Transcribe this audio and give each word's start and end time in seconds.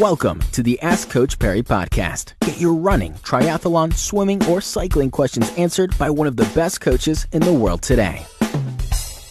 Welcome 0.00 0.40
to 0.52 0.62
the 0.62 0.78
Ask 0.82 1.08
Coach 1.08 1.38
Parry 1.38 1.62
podcast. 1.62 2.34
Get 2.40 2.60
your 2.60 2.74
running, 2.74 3.14
triathlon, 3.14 3.94
swimming, 3.94 4.44
or 4.44 4.60
cycling 4.60 5.10
questions 5.10 5.50
answered 5.56 5.96
by 5.96 6.10
one 6.10 6.26
of 6.26 6.36
the 6.36 6.44
best 6.54 6.82
coaches 6.82 7.26
in 7.32 7.40
the 7.40 7.54
world 7.54 7.80
today. 7.80 8.22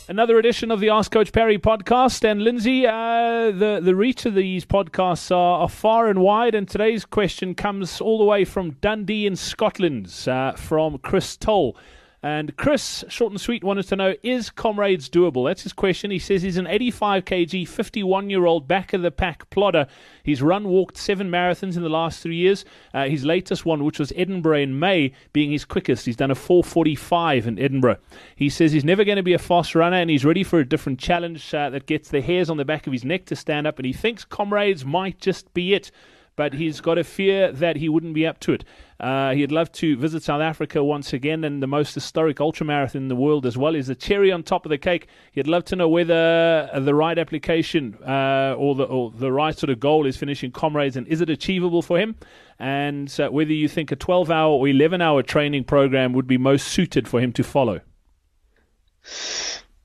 Another 0.07 0.39
edition 0.39 0.71
of 0.71 0.80
the 0.80 0.89
Ask 0.89 1.12
Coach 1.12 1.32
Parry 1.32 1.59
podcast. 1.59 2.28
And 2.28 2.41
Lindsey, 2.41 2.88
uh, 2.88 3.52
the, 3.52 3.80
the 3.80 3.93
reach 3.93 4.25
of 4.25 4.34
these 4.34 4.66
podcasts 4.66 5.30
are, 5.30 5.62
are, 5.62 5.70
far 5.70 6.07
and 6.07 6.20
wide. 6.21 6.55
And 6.55 6.68
today's 6.68 7.05
question 7.05 7.54
comes 7.54 8.02
all 8.02 8.18
the 8.18 8.23
way 8.23 8.43
from 8.43 8.71
Dundee 8.82 9.27
in 9.27 9.36
Scotland 9.36 10.11
uh, 10.27 10.54
from 10.54 10.97
Chris 10.97 11.38
Toll. 11.38 11.77
And 12.23 12.55
Chris, 12.57 13.04
short 13.07 13.31
and 13.31 13.39
sweet, 13.39 13.63
wanted 13.63 13.88
to 13.89 13.95
know 13.95 14.16
is 14.23 14.50
Comrades 14.50 15.09
doable? 15.09 15.48
That's 15.48 15.63
his 15.63 15.73
question. 15.73 16.11
He 16.11 16.20
says 16.20 16.41
he's 16.41 16.57
an 16.57 16.68
85 16.68 17.25
kg, 17.25 17.68
51 17.68 18.30
year 18.30 18.45
old 18.45 18.68
back 18.68 18.93
of 18.93 19.02
the 19.02 19.12
pack 19.12 19.49
plodder. 19.49 19.88
He's 20.23 20.41
run, 20.41 20.67
walked 20.67 20.98
seven 20.98 21.30
marathons 21.30 21.76
in 21.76 21.84
the 21.84 21.90
last 21.90 22.21
three 22.21 22.38
years. 22.38 22.66
Uh, 22.93 23.07
his 23.07 23.26
latest 23.26 23.66
one, 23.66 23.84
which 23.84 23.99
was 23.99 24.12
Edinburgh 24.16 24.59
in 24.59 24.80
May, 24.80 25.13
being 25.34 25.52
his 25.52 25.66
quickest. 25.66 26.05
He's 26.05 26.16
done 26.16 26.31
a 26.31 26.35
445 26.35 27.48
in 27.48 27.59
Edinburgh. 27.59 27.98
He 28.35 28.49
says 28.49 28.71
he's 28.71 28.85
never 28.85 29.04
going 29.04 29.18
to 29.18 29.23
be 29.23 29.34
a 29.34 29.40
fast 29.40 29.76
runner 29.76 29.98
and 29.98 30.09
he's 30.09 30.26
ready 30.26 30.43
for 30.43 30.59
a 30.59 30.68
different 30.68 30.99
challenge 30.99 31.54
uh, 31.54 31.70
that 31.70 31.85
gets 31.85 32.09
the 32.09 32.21
hairs 32.21 32.49
on 32.49 32.57
the 32.57 32.66
back 32.66 32.88
of 32.88 32.93
his 32.93 33.05
neck 33.05 33.26
to 33.26 33.35
stand 33.35 33.68
up. 33.68 33.77
And 33.77 33.85
he 33.85 33.93
thinks 33.93 34.26
Comrades 34.26 34.84
might 34.84 35.20
just 35.20 35.54
be 35.54 35.73
it 35.73 35.91
but 36.35 36.53
he's 36.53 36.81
got 36.81 36.98
a 36.98 37.03
fear 37.03 37.52
that 37.52 37.77
he 37.77 37.89
wouldn't 37.89 38.13
be 38.13 38.25
up 38.25 38.39
to 38.41 38.53
it. 38.53 38.63
Uh, 38.99 39.34
he'd 39.34 39.52
love 39.52 39.71
to 39.73 39.98
visit 39.98 40.23
South 40.23 40.41
Africa 40.41 40.84
once 40.84 41.13
again, 41.13 41.43
and 41.43 41.62
the 41.62 41.67
most 41.67 41.93
historic 41.93 42.38
ultramarathon 42.38 42.95
in 42.95 43.07
the 43.07 43.16
world 43.16 43.45
as 43.45 43.57
well 43.57 43.76
is 43.76 43.88
the 43.88 43.95
cherry 43.95 44.31
on 44.31 44.43
top 44.43 44.66
of 44.66 44.70
the 44.70 44.77
cake. 44.77 45.07
He'd 45.31 45.48
love 45.48 45.66
to 45.66 45.76
know 45.76 45.90
whether 45.90 46.70
the 46.73 46.95
right 46.95 47.17
application 47.17 47.98
uh, 48.05 48.55
or, 48.57 48.76
the, 48.76 48.84
or 48.84 49.12
the 49.12 49.31
right 49.31 49.57
sort 49.57 49.70
of 49.70 49.79
goal 49.79 50.05
is 50.05 50.17
finishing 50.17 50.52
comrades, 50.52 50.95
and 50.95 51.07
is 51.07 51.21
it 51.21 51.29
achievable 51.29 51.82
for 51.82 51.99
him? 51.99 52.15
And 52.57 53.13
uh, 53.20 53.29
whether 53.29 53.51
you 53.51 53.67
think 53.67 53.91
a 53.91 53.95
12 53.98 54.32
hour 54.32 54.51
or 54.51 54.67
11 54.67 55.01
hour 55.01 55.21
training 55.23 55.65
program 55.65 56.13
would 56.13 56.27
be 56.27 56.38
most 56.38 56.70
suited 56.70 57.07
for 57.07 57.20
him 57.20 57.34
to 57.34 57.43
follow. 57.43 57.82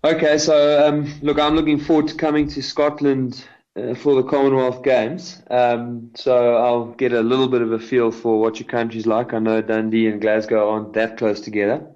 Okay, 0.03 0.39
so 0.39 0.87
um, 0.87 1.13
look, 1.21 1.39
I'm 1.39 1.55
looking 1.55 1.79
forward 1.79 2.09
to 2.09 2.15
coming 2.15 2.49
to 2.49 2.63
Scotland 2.63 3.45
uh, 3.45 3.60
for 3.75 4.17
the 4.17 4.25
Commonwealth 4.25 4.83
Games. 4.83 5.41
Um, 5.51 6.11
so 6.15 6.57
I'll 6.57 6.87
get 6.87 7.13
a 7.13 7.21
little 7.21 7.49
bit 7.49 7.63
of 7.63 7.73
a 7.73 7.79
feel 7.79 8.11
for 8.11 8.41
what 8.41 8.59
your 8.59 8.69
country's 8.69 9.07
like. 9.07 9.33
I 9.33 9.39
know 9.39 9.63
Dundee 9.63 10.09
and 10.09 10.21
Glasgow 10.21 10.71
aren't 10.71 10.93
that 10.95 11.17
close 11.17 11.41
together. 11.41 11.87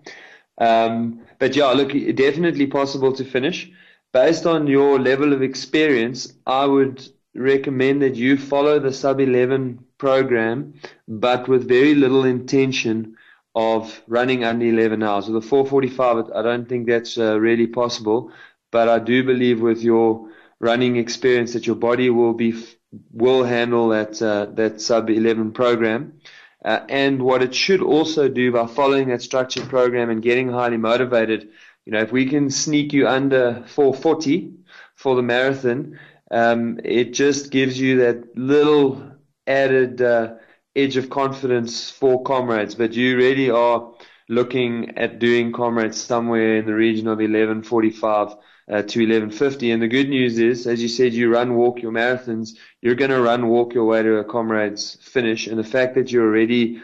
Um, 0.59 1.23
but 1.39 1.57
yeah, 1.57 1.67
look, 1.67 1.93
definitely 2.15 2.67
possible 2.67 3.13
to 3.15 3.25
finish. 3.25 3.71
Based 4.13 4.47
on 4.47 4.69
your 4.69 5.01
level 5.01 5.33
of 5.33 5.43
experience, 5.43 6.33
I 6.47 6.67
would 6.67 7.07
recommend 7.35 8.03
that 8.03 8.15
you 8.15 8.37
follow 8.39 8.79
the 8.79 8.93
sub 8.93 9.19
11 9.19 9.85
program, 9.99 10.75
but 11.09 11.49
with 11.49 11.67
very 11.67 11.97
little 11.97 12.25
intention 12.25 13.17
of 13.57 14.01
running 14.07 14.45
under 14.45 14.67
11 14.67 15.03
hours. 15.03 15.29
With 15.29 15.45
a 15.45 15.47
445, 15.47 16.31
I 16.33 16.43
don't 16.43 16.69
think 16.69 16.87
that's 16.87 17.19
uh, 17.19 17.41
really 17.41 17.67
possible. 17.67 18.31
But 18.71 18.89
I 18.89 19.01
do 19.01 19.25
believe 19.25 19.61
with 19.61 19.83
your 19.83 20.29
running 20.61 20.97
experience 20.97 21.53
that 21.53 21.67
your 21.67 21.77
body 21.77 22.11
will 22.11 22.35
be 22.35 22.65
will 23.13 23.45
handle 23.45 23.89
that 23.89 24.21
uh, 24.23 24.47
that 24.55 24.81
sub 24.81 25.11
11 25.11 25.53
program. 25.53 26.21
Uh, 26.65 26.81
and 26.89 27.21
what 27.21 27.43
it 27.43 27.55
should 27.55 27.83
also 27.83 28.27
do 28.27 28.51
by 28.51 28.67
following 28.67 29.09
that 29.09 29.21
structured 29.21 29.69
program 29.69 30.09
and 30.09 30.23
getting 30.23 30.49
highly 30.49 30.79
motivated, 30.79 31.51
you 31.85 31.93
know, 31.93 32.01
if 32.01 32.11
we 32.11 32.25
can 32.25 32.49
sneak 32.49 32.93
you 32.95 33.07
under 33.07 33.63
440 33.67 34.51
for 34.95 35.15
the 35.15 35.23
marathon, 35.23 35.99
um, 36.31 36.81
it 36.83 37.13
just 37.13 37.51
gives 37.51 37.79
you 37.79 37.99
that 37.99 38.37
little 38.39 39.03
added 39.47 40.01
uh, 40.01 40.35
edge 40.75 40.97
of 40.97 41.11
confidence 41.11 41.91
for 41.91 42.23
comrades. 42.23 42.75
But 42.75 42.95
you 42.95 43.17
really 43.17 43.51
are 43.51 43.93
looking 44.29 44.97
at 44.97 45.19
doing 45.19 45.53
comrades 45.53 46.01
somewhere 46.01 46.57
in 46.57 46.67
the 46.67 46.75
region 46.75 47.07
of 47.07 47.19
1145 47.19 48.29
uh, 48.29 48.33
to 48.67 48.79
1150. 48.79 49.71
And 49.71 49.83
the 49.83 49.89
good 49.89 50.09
news 50.09 50.39
is, 50.39 50.67
as 50.67 50.81
you 50.81 50.89
said, 50.89 51.13
you 51.13 51.31
run, 51.31 51.55
walk 51.55 51.83
your 51.83 51.93
marathons. 51.93 52.57
You're 52.81 52.95
going 52.95 53.11
to 53.11 53.21
run, 53.21 53.49
walk 53.49 53.75
your 53.75 53.85
way 53.85 54.03
to 54.03 54.17
a 54.17 54.25
comrade's 54.25 54.97
finish. 55.03 55.47
And 55.47 55.59
the 55.59 55.65
fact 55.65 55.95
that 55.97 56.11
you 56.13 56.23
already 56.23 56.83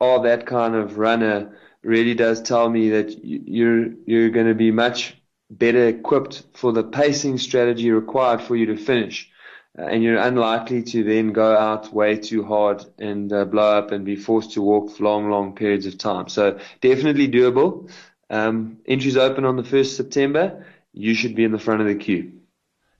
are 0.00 0.22
that 0.22 0.46
kind 0.46 0.74
of 0.74 0.98
runner 0.98 1.56
really 1.82 2.14
does 2.14 2.42
tell 2.42 2.68
me 2.68 2.90
that 2.90 3.24
you're 3.24 3.88
you're 4.06 4.30
going 4.30 4.46
to 4.46 4.54
be 4.54 4.70
much 4.70 5.16
better 5.50 5.88
equipped 5.88 6.44
for 6.54 6.72
the 6.72 6.84
pacing 6.84 7.38
strategy 7.38 7.90
required 7.90 8.42
for 8.42 8.56
you 8.56 8.66
to 8.66 8.76
finish. 8.76 9.30
Uh, 9.78 9.82
and 9.82 10.02
you're 10.02 10.18
unlikely 10.18 10.82
to 10.82 11.04
then 11.04 11.32
go 11.32 11.56
out 11.56 11.92
way 11.92 12.16
too 12.16 12.44
hard 12.44 12.84
and 12.98 13.32
uh, 13.32 13.44
blow 13.44 13.78
up 13.78 13.92
and 13.92 14.04
be 14.04 14.16
forced 14.16 14.52
to 14.52 14.62
walk 14.62 14.90
for 14.90 15.04
long, 15.04 15.30
long 15.30 15.54
periods 15.54 15.86
of 15.86 15.96
time. 15.96 16.28
So 16.28 16.58
definitely 16.80 17.28
doable. 17.28 17.90
Um, 18.30 18.78
entries 18.86 19.16
open 19.16 19.44
on 19.44 19.56
the 19.56 19.62
1st 19.62 19.96
September 19.96 20.64
you 20.92 21.14
should 21.14 21.34
be 21.34 21.44
in 21.44 21.52
the 21.52 21.58
front 21.58 21.80
of 21.80 21.86
the 21.86 21.94
queue. 21.94 22.32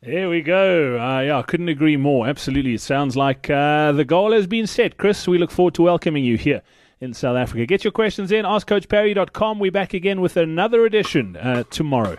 There 0.02 0.28
we 0.28 0.42
go. 0.42 1.00
Uh, 1.00 1.20
yeah, 1.20 1.38
I 1.38 1.42
couldn't 1.42 1.68
agree 1.68 1.96
more. 1.96 2.28
Absolutely. 2.28 2.74
It 2.74 2.80
sounds 2.80 3.16
like 3.16 3.50
uh, 3.50 3.92
the 3.92 4.04
goal 4.04 4.32
has 4.32 4.46
been 4.46 4.68
set. 4.68 4.96
Chris, 4.96 5.26
we 5.26 5.38
look 5.38 5.50
forward 5.50 5.74
to 5.74 5.82
welcoming 5.82 6.24
you 6.24 6.36
here 6.36 6.62
in 7.00 7.12
South 7.12 7.36
Africa. 7.36 7.66
Get 7.66 7.82
your 7.82 7.90
questions 7.90 8.30
in. 8.30 8.44
AskCoachParry.com. 8.44 9.58
We're 9.58 9.72
back 9.72 9.94
again 9.94 10.20
with 10.20 10.36
another 10.36 10.86
edition 10.86 11.36
uh, 11.36 11.64
tomorrow. 11.70 12.18